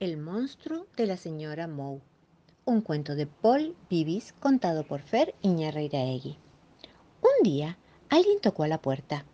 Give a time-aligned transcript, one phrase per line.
[0.00, 2.00] El monstruo de la señora Moe.
[2.64, 6.38] Un cuento de Paul Vivis contado por Fer Iñarreiraegui.
[7.20, 7.76] Un día,
[8.08, 9.26] alguien tocó a la puerta.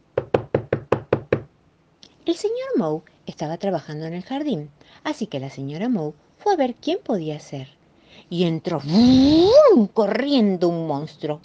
[2.24, 4.70] El señor Moe estaba trabajando en el jardín,
[5.04, 7.68] así que la señora Moe fue a ver quién podía ser.
[8.28, 8.80] Y entró
[9.94, 11.40] corriendo un monstruo.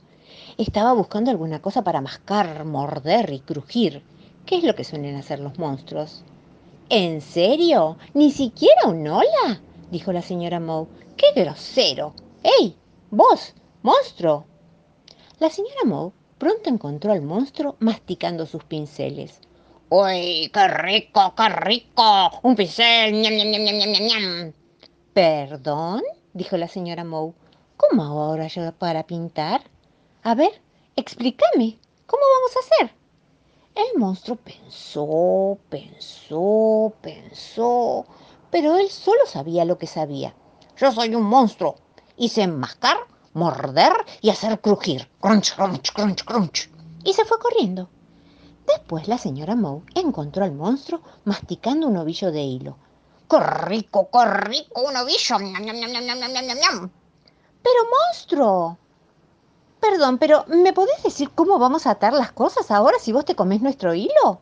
[0.58, 4.02] Estaba buscando alguna cosa para mascar, morder y crujir.
[4.48, 6.24] ¿Qué es lo que suelen hacer los monstruos?
[6.94, 7.98] ¿En serio?
[8.14, 9.62] ¿Ni siquiera un hola?
[9.92, 10.88] dijo la señora Moe.
[11.16, 12.14] ¡Qué grosero!
[12.44, 12.76] ¡Ey!
[13.10, 13.54] ¡Vos!
[13.82, 14.44] ¡Monstruo!
[15.40, 19.40] La señora Moe pronto encontró al monstruo masticando sus pinceles.
[19.88, 22.30] ¡Uy, qué rico, qué rico!
[22.44, 23.14] ¡Un pincel!
[23.14, 24.54] ¡Ñam, ñam, ñam, ñam, ñam, ñam!
[25.14, 26.02] ¿Perdón?
[26.34, 27.32] dijo la señora Moe.
[27.78, 29.62] ¿Cómo ahora yo para pintar?
[30.24, 30.62] A ver,
[30.98, 31.80] explícame.
[32.06, 33.01] ¿Cómo vamos a hacer?
[33.74, 38.06] El monstruo pensó, pensó, pensó,
[38.50, 40.36] pero él solo sabía lo que sabía.
[40.76, 41.76] Yo soy un monstruo
[42.18, 42.98] y sé mascar,
[43.34, 45.10] morder y hacer crujir.
[45.22, 46.70] Crunch, crunch, crunch, crunch.
[47.06, 47.90] Y se fue corriendo.
[48.68, 52.78] Después la señora Moe encontró al monstruo masticando un ovillo de hilo.
[53.30, 54.82] ¡Qué rico, qué rico!
[54.82, 55.40] ¡Un ovillo!
[55.40, 56.90] ¡Ñam, ñam, ñam, ñam, ñam, ñam, ñam!
[57.64, 58.78] Pero monstruo,
[59.82, 63.36] Perdón, pero ¿me podés decir cómo vamos a atar las cosas ahora si vos te
[63.36, 64.40] comés nuestro hilo?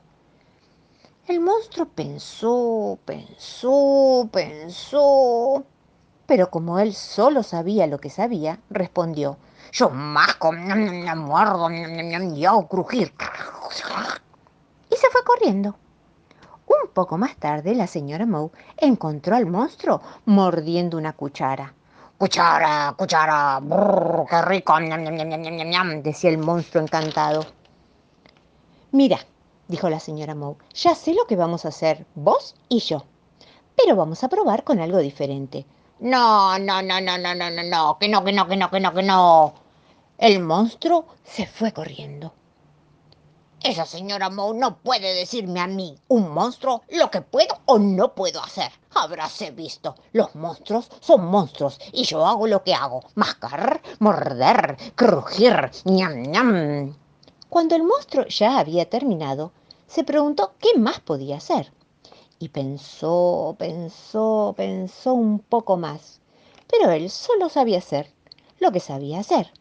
[1.27, 5.63] El monstruo pensó, pensó, pensó,
[6.25, 9.37] pero como él solo sabía lo que sabía, respondió,
[9.71, 13.13] yo masco, muerdo, y hago crujir.
[14.91, 15.75] Y se fue corriendo.
[16.67, 21.73] Un poco más tarde, la señora Moe encontró al monstruo mordiendo una cuchara.
[22.19, 27.45] Cuchara, cuchara, brrr, qué rico, ñam, ñam, ñam, ñam, ñam, decía el monstruo encantado.
[28.91, 29.19] Mira,
[29.69, 33.05] dijo la señora Moe, ya sé lo que vamos a hacer, vos y yo.
[33.77, 35.65] Pero vamos a probar con algo diferente.
[36.01, 38.79] No, no, no, no, no, no, no, no, que no, que no, que no, que
[38.81, 39.53] no, que no.
[40.17, 42.33] El monstruo se fue corriendo.
[43.61, 48.15] Esa señora Moe no puede decirme a mí, un monstruo, lo que puedo o no
[48.15, 48.71] puedo hacer.
[48.95, 49.95] Habráse visto.
[50.13, 53.03] Los monstruos son monstruos y yo hago lo que hago.
[53.15, 56.95] Mascar, morder, crujir, ñam, ñam.
[57.49, 59.51] Cuando el monstruo ya había terminado,
[59.87, 61.73] se preguntó qué más podía hacer.
[62.39, 66.21] Y pensó, pensó, pensó un poco más.
[66.71, 68.13] Pero él solo sabía hacer
[68.59, 69.51] lo que sabía hacer.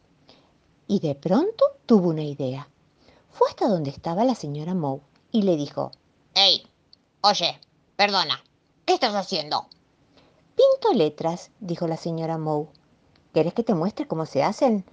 [0.86, 2.68] Y de pronto tuvo una idea
[3.38, 5.00] fue hasta donde estaba la señora Moe
[5.30, 5.92] y le dijo,
[6.34, 6.66] ¡Ey!
[7.20, 7.60] Oye,
[7.94, 8.42] perdona,
[8.84, 9.68] ¿qué estás haciendo?
[10.56, 12.66] Pinto letras, dijo la señora Moe.
[13.32, 14.84] ¿Quieres que te muestre cómo se hacen?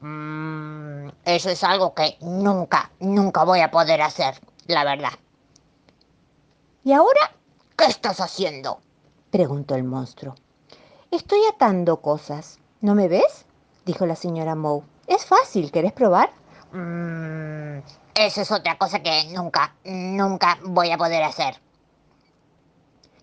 [0.00, 4.34] Mm, eso es algo que nunca, nunca voy a poder hacer,
[4.66, 5.12] la verdad.
[6.82, 7.36] ¿Y ahora
[7.76, 8.80] qué estás haciendo?
[9.30, 10.34] preguntó el monstruo.
[11.12, 12.58] Estoy atando cosas.
[12.80, 13.46] ¿No me ves?
[13.86, 14.82] dijo la señora Moe.
[15.06, 16.32] Es fácil, ¿querés probar?
[16.72, 17.78] Mm,
[18.14, 21.56] eso es otra cosa que nunca, nunca voy a poder hacer.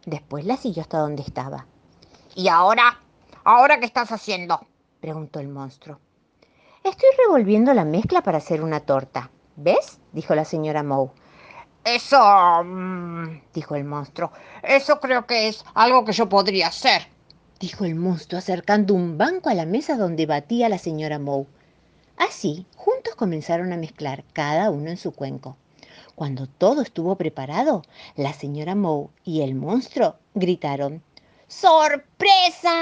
[0.06, 1.66] Después la siguió hasta donde estaba.
[2.36, 3.00] ¿Y ahora?
[3.44, 4.60] ¿Ahora qué estás haciendo?
[5.02, 6.00] preguntó el monstruo.
[6.84, 9.30] Estoy revolviendo la mezcla para hacer una torta.
[9.56, 10.00] ¿Ves?
[10.14, 11.12] dijo la señora Moe.
[11.84, 12.20] Eso,
[12.64, 14.32] mm, dijo el monstruo,
[14.64, 17.08] eso creo que es algo que yo podría hacer,
[17.60, 21.48] dijo el monstruo acercando un banco a la mesa donde batía la señora Moe.
[22.20, 25.56] Así, juntos comenzaron a mezclar, cada uno en su cuenco.
[26.16, 27.82] Cuando todo estuvo preparado,
[28.18, 31.02] la señora Moe y el monstruo gritaron,
[31.48, 32.76] ¡Sorpresa!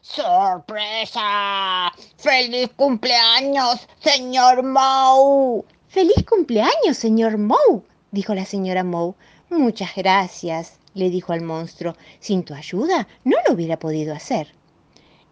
[0.00, 1.92] ¡Sorpresa!
[2.16, 5.64] ¡Feliz cumpleaños, señor Moe!
[5.88, 7.82] ¡Feliz cumpleaños, señor Moe!
[8.12, 9.14] dijo la señora Moe.
[9.50, 11.96] Muchas gracias, le dijo al monstruo.
[12.20, 14.54] Sin tu ayuda no lo hubiera podido hacer.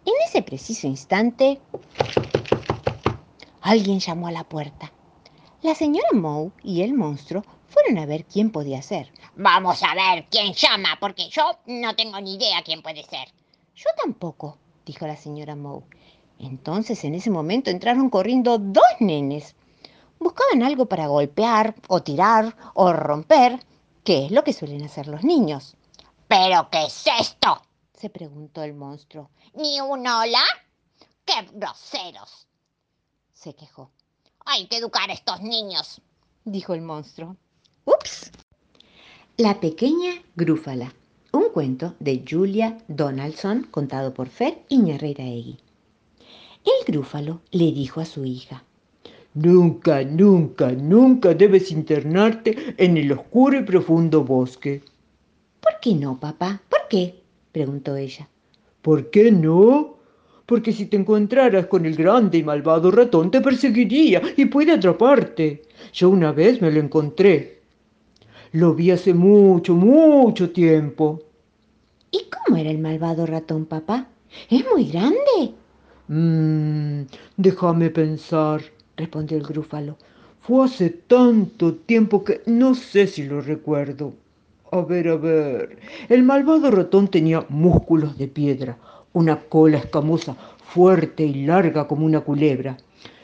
[0.05, 1.59] En ese preciso instante,
[3.65, 4.91] Alguien llamó a la puerta.
[5.63, 9.11] La señora Moe y el monstruo fueron a ver quién podía ser.
[9.35, 13.27] Vamos a ver quién llama, porque yo no tengo ni idea quién puede ser.
[13.73, 15.81] Yo tampoco, dijo la señora Moe.
[16.37, 19.55] Entonces en ese momento entraron corriendo dos nenes.
[20.19, 23.65] Buscaban algo para golpear, o tirar, o romper,
[24.03, 25.75] que es lo que suelen hacer los niños.
[26.27, 27.63] ¿Pero qué es esto?
[27.95, 29.31] se preguntó el monstruo.
[29.55, 30.43] ¿Ni un hola?
[31.25, 32.45] ¡Qué groseros!
[33.35, 33.91] Se quejó.
[34.45, 36.01] Hay que educar a estos niños,
[36.45, 37.35] dijo el monstruo.
[37.83, 38.31] ¡Ups!
[39.37, 40.93] La pequeña grúfala.
[41.31, 45.57] Un cuento de Julia Donaldson contado por Fer Iñarreiraegui.
[46.63, 48.63] El grúfalo le dijo a su hija,
[49.33, 54.81] Nunca, nunca, nunca debes internarte en el oscuro y profundo bosque.
[55.59, 56.61] ¿Por qué no, papá?
[56.69, 57.21] ¿Por qué?
[57.51, 58.29] preguntó ella.
[58.81, 59.94] ¿Por qué no?
[60.45, 65.63] Porque si te encontraras con el grande y malvado ratón te perseguiría y puede atraparte.
[65.93, 67.61] Yo una vez me lo encontré.
[68.51, 71.21] Lo vi hace mucho, mucho tiempo.
[72.11, 74.07] ¿Y cómo era el malvado ratón, papá?
[74.49, 75.53] ¿Es muy grande?
[76.07, 77.01] Mmm,
[77.35, 78.61] déjame pensar,
[78.95, 79.97] respondió el grúfalo.
[80.41, 84.13] Fue hace tanto tiempo que no sé si lo recuerdo.
[84.71, 85.79] A ver, a ver.
[86.07, 88.77] El malvado ratón tenía músculos de piedra,
[89.15, 92.77] una cola escamosa, fuerte y larga como una culebra.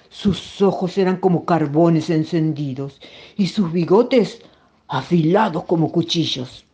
[0.09, 3.01] Sus ojos eran como carbones encendidos
[3.35, 4.41] y sus bigotes
[4.88, 6.65] afilados como cuchillos.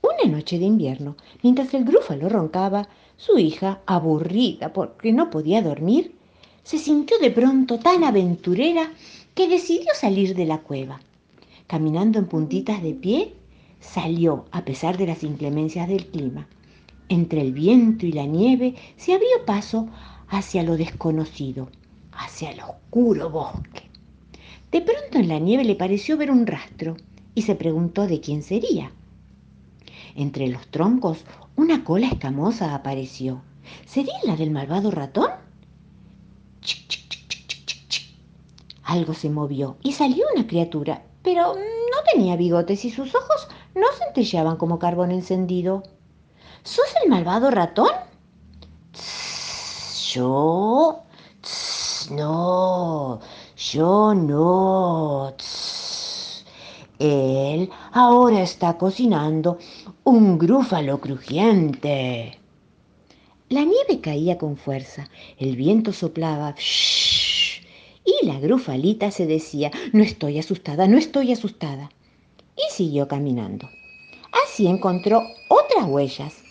[0.00, 6.14] Una noche de invierno, mientras el grúfalo roncaba, su hija, aburrida porque no podía dormir,
[6.62, 8.92] se sintió de pronto tan aventurera
[9.34, 11.00] que decidió salir de la cueva.
[11.66, 13.34] Caminando en puntitas de pie,
[13.80, 16.46] salió a pesar de las inclemencias del clima.
[17.08, 19.88] Entre el viento y la nieve se abrió paso
[20.28, 21.70] hacia lo desconocido,
[22.12, 23.88] hacia el oscuro bosque.
[24.70, 26.96] De pronto en la nieve le pareció ver un rastro
[27.34, 28.92] y se preguntó de quién sería.
[30.14, 31.24] Entre los troncos
[31.56, 33.42] una cola escamosa apareció.
[33.86, 35.30] ¿Sería la del malvado ratón?
[38.84, 43.86] Algo se movió y salió una criatura, pero no tenía bigotes y sus ojos no
[43.98, 45.82] centellaban como carbón encendido.
[46.68, 47.88] ¿Sos el malvado ratón?
[50.12, 51.02] yo.
[52.10, 53.20] no,
[53.56, 55.34] yo no.
[56.98, 59.56] Él ahora está cocinando
[60.04, 62.38] un grúfalo crujiente.
[63.48, 66.54] La nieve caía con fuerza, el viento soplaba
[68.04, 71.88] y la grufalita se decía, no estoy asustada, no estoy asustada.
[72.54, 73.70] Y siguió caminando.
[74.44, 76.47] Así encontró otras huellas.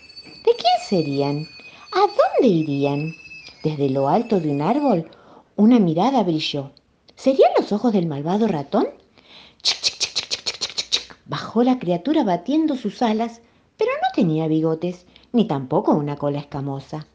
[0.89, 1.47] ¿De quién serían?
[1.91, 3.15] ¿A dónde irían?
[3.63, 5.09] Desde lo alto de un árbol,
[5.57, 6.71] una mirada brilló.
[7.15, 8.87] ¿Serían los ojos del malvado ratón?
[11.25, 13.41] Bajó la criatura batiendo sus alas,
[13.75, 17.05] pero no tenía bigotes, ni tampoco una cola escamosa.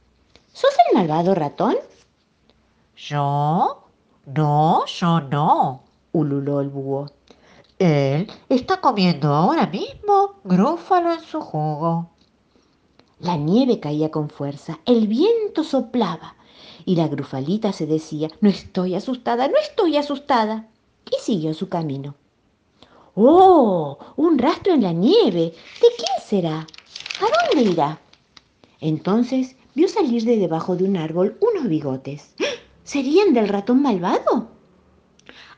[0.53, 1.77] ¿Sos el malvado ratón?
[2.97, 3.85] ¿Yo?
[4.27, 5.83] No, yo no,
[6.13, 7.11] ululó el búho.
[7.79, 12.12] Él está comiendo ahora mismo grúfalo en su jugo.
[13.23, 16.35] La nieve caía con fuerza, el viento soplaba
[16.85, 20.67] y la grufalita se decía, no estoy asustada, no estoy asustada.
[21.09, 22.17] Y siguió su camino.
[23.15, 23.97] ¡Oh!
[24.17, 25.55] Un rastro en la nieve.
[25.81, 26.67] ¿De quién será?
[27.21, 28.01] ¿A dónde irá?
[28.81, 32.35] Entonces vio salir de debajo de un árbol unos bigotes.
[32.83, 34.49] ¿Serían del ratón malvado?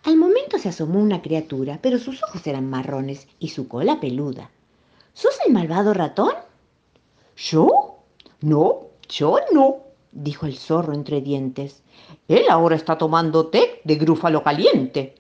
[0.03, 4.51] Al momento se asomó una criatura, pero sus ojos eran marrones y su cola peluda.
[5.15, 6.35] ¿Sos el malvado ratón?
[7.37, 7.99] ¿Yo?
[8.41, 9.79] No, yo no,
[10.13, 11.83] dijo el zorro entre dientes.
[12.29, 15.17] Él ahora está tomando té de grúfalo caliente.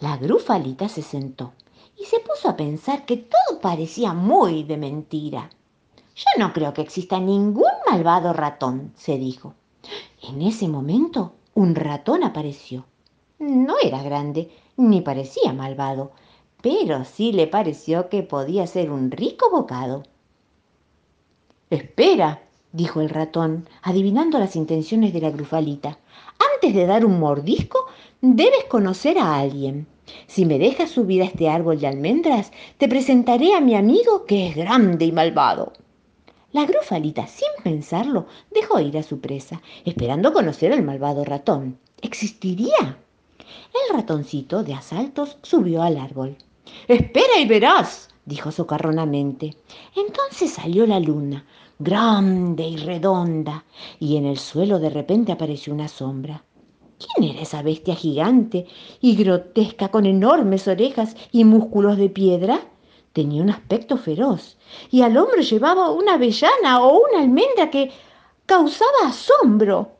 [0.00, 1.52] La grufalita se sentó
[1.96, 5.50] y se puso a pensar que todo parecía muy de mentira.
[6.14, 9.54] Yo no creo que exista ningún malvado ratón, se dijo.
[10.22, 12.84] En ese momento, un ratón apareció.
[13.38, 16.12] No era grande, ni parecía malvado,
[16.60, 20.02] pero sí le pareció que podía ser un rico bocado.
[21.72, 22.42] Espera,
[22.72, 25.98] dijo el ratón, adivinando las intenciones de la grufalita.
[26.54, 27.86] Antes de dar un mordisco,
[28.20, 29.86] debes conocer a alguien.
[30.26, 34.48] Si me dejas subir a este árbol de almendras, te presentaré a mi amigo que
[34.48, 35.72] es grande y malvado.
[36.52, 41.78] La grufalita, sin pensarlo, dejó ir a su presa, esperando conocer al malvado ratón.
[42.02, 42.98] ¿Existiría?
[43.38, 46.36] El ratoncito de asaltos subió al árbol.
[46.86, 49.56] Espera y verás, dijo socarronamente.
[49.96, 51.46] Entonces salió la luna,
[51.78, 53.64] grande y redonda,
[53.98, 56.44] y en el suelo de repente apareció una sombra.
[56.98, 58.66] ¿Quién era esa bestia gigante
[59.00, 62.60] y grotesca con enormes orejas y músculos de piedra?
[63.12, 64.56] Tenía un aspecto feroz
[64.90, 67.90] y al hombro llevaba una avellana o una almendra que
[68.46, 69.90] causaba asombro.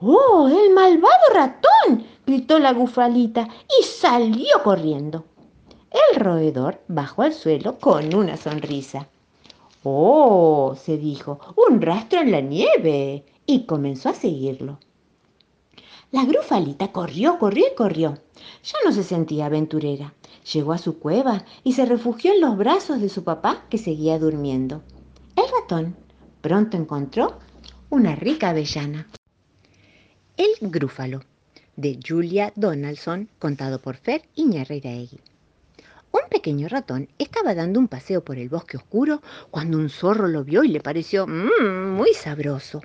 [0.00, 2.06] ¡Oh, el malvado ratón!
[2.26, 3.48] gritó la gufalita
[3.80, 5.24] y salió corriendo.
[5.90, 9.08] El roedor bajó al suelo con una sonrisa.
[9.82, 10.74] ¡Oh!
[10.76, 14.78] se dijo, un rastro en la nieve y comenzó a seguirlo.
[16.10, 18.18] La grufalita corrió, corrió y corrió.
[18.64, 20.14] Ya no se sentía aventurera.
[20.52, 24.18] Llegó a su cueva y se refugió en los brazos de su papá que seguía
[24.18, 24.82] durmiendo.
[25.36, 25.96] El ratón
[26.40, 27.38] pronto encontró
[27.90, 29.06] una rica avellana.
[30.36, 31.20] El grúfalo
[31.76, 35.18] de Julia Donaldson, contado por Fer Iñárritu.
[36.20, 40.42] Un pequeño ratón estaba dando un paseo por el bosque oscuro cuando un zorro lo
[40.42, 42.82] vio y le pareció mmm, muy sabroso.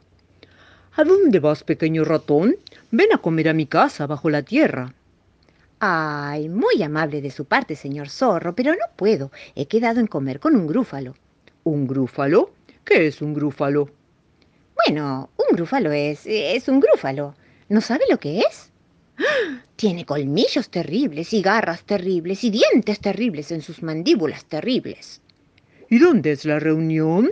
[0.96, 2.56] ¿A dónde vas, pequeño ratón?
[2.92, 4.94] Ven a comer a mi casa bajo la tierra.
[5.80, 9.32] Ay, muy amable de su parte, señor zorro, pero no puedo.
[9.56, 11.16] He quedado en comer con un grúfalo.
[11.64, 12.52] ¿Un grúfalo?
[12.86, 13.90] ¿Qué es un grúfalo?
[14.86, 17.34] Bueno, un grúfalo es, es un grúfalo.
[17.70, 18.70] ¿No sabe lo que es?
[19.84, 25.20] Tiene colmillos terribles y garras terribles y dientes terribles en sus mandíbulas terribles.
[25.90, 27.30] ¿Y dónde es la reunión?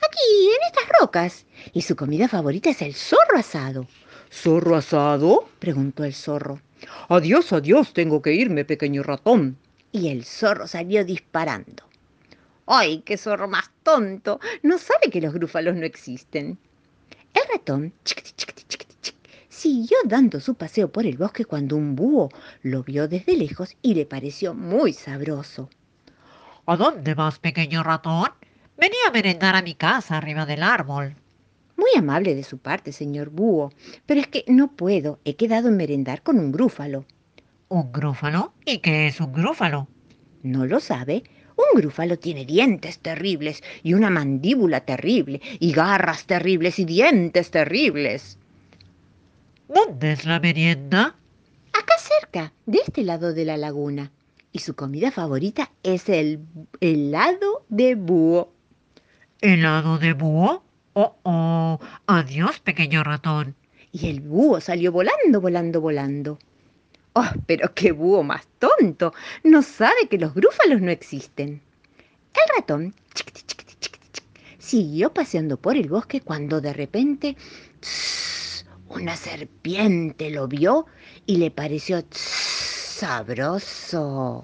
[0.00, 1.46] Aquí, en estas rocas.
[1.72, 3.86] Y su comida favorita es el zorro asado.
[4.32, 5.48] ¿Zorro asado?
[5.60, 6.60] preguntó el zorro.
[7.08, 9.56] Adiós, adiós, tengo que irme, pequeño ratón.
[9.92, 11.84] Y el zorro salió disparando.
[12.66, 14.40] ¡Ay, qué zorro más tonto!
[14.64, 16.58] No sabe que los grúfalos no existen.
[17.32, 17.92] El ratón
[19.56, 22.28] siguió dando su paseo por el bosque cuando un búho
[22.62, 25.70] lo vio desde lejos y le pareció muy sabroso.
[26.66, 28.28] ¿A dónde vas, pequeño ratón?
[28.76, 31.16] Venía a merendar a mi casa arriba del árbol.
[31.74, 33.72] Muy amable de su parte, señor búho,
[34.04, 35.20] pero es que no puedo.
[35.24, 37.06] He quedado en merendar con un grúfalo.
[37.68, 38.52] ¿Un grúfalo?
[38.66, 39.88] ¿Y qué es un grúfalo?
[40.42, 41.22] ¿No lo sabe?
[41.56, 48.38] Un grúfalo tiene dientes terribles y una mandíbula terrible y garras terribles y dientes terribles.
[49.68, 51.16] ¿Dónde es la merienda?
[51.72, 54.12] Acá cerca, de este lado de la laguna.
[54.52, 56.46] Y su comida favorita es el
[56.80, 58.52] helado de búho.
[59.40, 60.62] ¿Helado de búho?
[60.94, 61.80] Oh, oh.
[62.06, 63.54] Adiós, pequeño ratón.
[63.92, 66.38] Y el búho salió volando, volando, volando.
[67.12, 69.12] Oh, pero qué búho más tonto.
[69.42, 71.60] No sabe que los grúfalos no existen.
[72.34, 72.94] El ratón
[74.58, 77.36] siguió paseando por el bosque cuando de repente
[78.96, 80.86] una serpiente lo vio
[81.26, 84.42] y le pareció sabroso.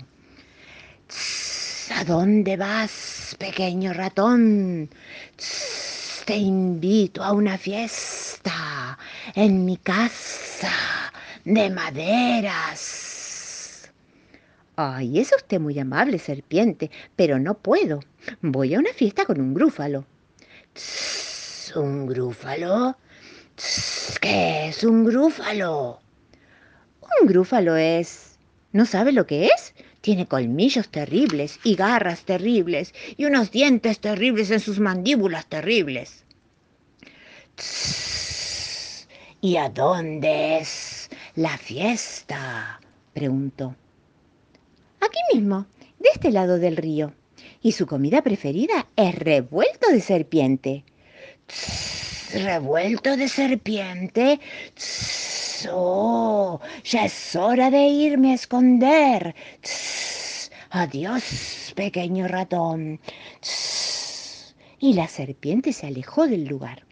[1.94, 4.88] ¿A dónde vas, pequeño ratón?
[6.24, 8.96] te invito a una fiesta
[9.34, 10.70] en mi casa
[11.44, 13.10] de maderas.
[14.76, 18.00] Ay, es usted muy amable, serpiente, pero no puedo.
[18.40, 20.06] Voy a una fiesta con un grúfalo.
[21.74, 22.96] ¿Un grúfalo?
[24.20, 26.00] ¿Qué es un grúfalo?
[27.20, 28.38] Un grúfalo es...
[28.72, 29.74] ¿No sabe lo que es?
[30.00, 36.24] Tiene colmillos terribles y garras terribles y unos dientes terribles en sus mandíbulas terribles.
[39.40, 42.80] ¿Y a dónde es la fiesta?
[43.12, 43.76] preguntó.
[45.00, 45.66] Aquí mismo,
[45.98, 47.12] de este lado del río.
[47.60, 50.84] Y su comida preferida es revuelto de serpiente.
[52.34, 54.40] ¿Revuelto de serpiente?
[55.70, 59.34] Oh, ya es hora de irme a esconder.
[60.70, 63.00] Adiós, pequeño ratón.
[64.78, 66.86] Y la serpiente se alejó del lugar.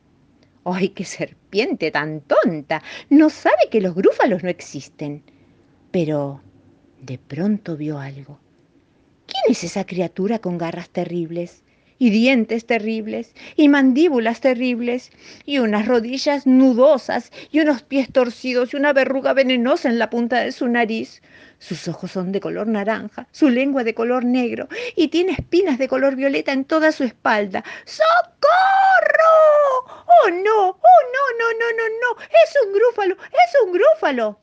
[0.65, 2.83] ¡Ay, qué serpiente tan tonta!
[3.09, 5.23] No sabe que los grúfalos no existen.
[5.91, 6.43] Pero
[7.01, 8.39] de pronto vio algo.
[9.27, 11.65] ¿Quién es esa criatura con garras terribles?
[12.01, 15.13] Y dientes terribles, y mandíbulas terribles,
[15.45, 20.41] y unas rodillas nudosas, y unos pies torcidos, y una verruga venenosa en la punta
[20.41, 21.21] de su nariz.
[21.59, 24.67] Sus ojos son de color naranja, su lengua de color negro,
[24.97, 27.63] y tiene espinas de color violeta en toda su espalda.
[27.85, 28.09] ¡Socorro!
[29.85, 30.69] ¡Oh, no!
[30.69, 32.23] ¡Oh, no, no, no, no, no!
[32.23, 33.15] ¡Es un grúfalo!
[33.15, 34.41] ¡Es un grúfalo!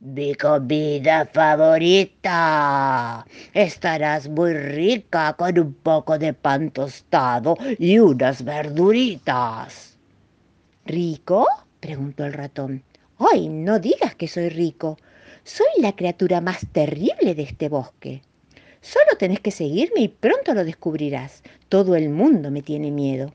[0.00, 3.26] Mi comida favorita.
[3.52, 9.98] Estarás muy rica con un poco de pan tostado y unas verduritas.
[10.86, 11.46] ¿Rico?
[11.80, 12.82] preguntó el ratón.
[13.18, 14.96] ¡Ay, no digas que soy rico!
[15.44, 18.22] Soy la criatura más terrible de este bosque.
[18.80, 21.42] Solo tenés que seguirme y pronto lo descubrirás.
[21.68, 23.34] Todo el mundo me tiene miedo.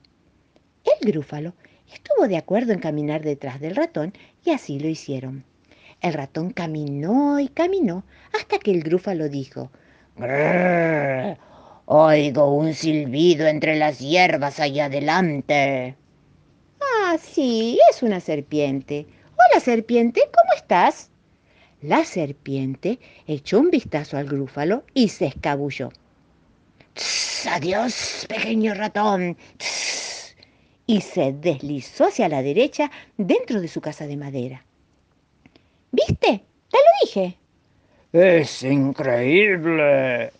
[0.83, 1.53] El grúfalo
[1.93, 5.43] estuvo de acuerdo en caminar detrás del ratón y así lo hicieron.
[6.01, 9.71] El ratón caminó y caminó hasta que el grúfalo dijo,
[10.17, 11.37] Grrr,
[11.85, 15.95] Oigo un silbido entre las hierbas allá adelante.
[16.81, 19.05] Ah, sí, es una serpiente.
[19.31, 21.11] Hola, serpiente, ¿cómo estás?
[21.81, 25.91] La serpiente echó un vistazo al grúfalo y se escabulló.
[27.47, 29.37] adiós, pequeño ratón
[30.87, 34.64] y se deslizó hacia la derecha dentro de su casa de madera.
[35.95, 36.43] ¿Viste?
[36.69, 37.37] Te lo dije.
[38.11, 40.33] Es increíble.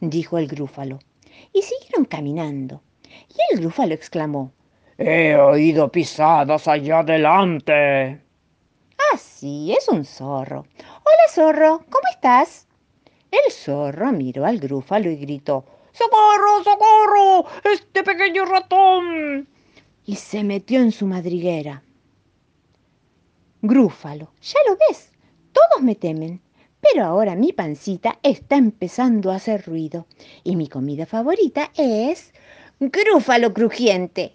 [0.00, 1.00] dijo el grúfalo.
[1.52, 2.80] Y siguieron caminando.
[3.04, 4.52] Y el grúfalo exclamó.
[4.98, 8.20] He oído pisadas allá adelante.
[8.98, 10.64] Ah, sí, es un zorro.
[10.78, 12.68] Hola, zorro, ¿cómo estás?
[13.32, 17.46] El zorro miró al grúfalo y gritó, ¡Socorro, socorro!
[17.64, 19.48] ¡Este pequeño ratón!
[20.04, 21.82] Y se metió en su madriguera.
[23.62, 25.10] Grúfalo, ya lo ves,
[25.52, 26.40] todos me temen,
[26.80, 30.06] pero ahora mi pancita está empezando a hacer ruido
[30.44, 32.32] y mi comida favorita es
[32.78, 34.34] grúfalo crujiente.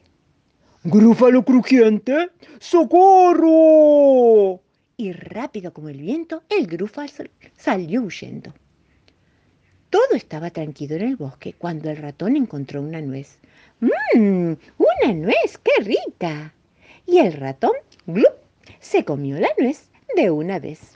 [0.83, 2.31] ¿Grúfalo crujiente?
[2.59, 4.59] ¡Socorro!
[4.97, 7.09] Y rápido como el viento, el grúfalo
[7.55, 8.51] salió huyendo.
[9.91, 13.37] Todo estaba tranquilo en el bosque cuando el ratón encontró una nuez.
[13.81, 14.53] ¡Mmm!
[14.77, 15.59] ¡Una nuez!
[15.63, 16.55] ¡Qué rica!
[17.05, 17.73] Y el ratón,
[18.07, 18.41] ¡glup!
[18.79, 20.95] Se comió la nuez de una vez.